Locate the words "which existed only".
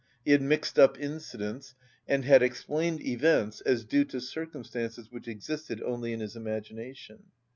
5.11-6.11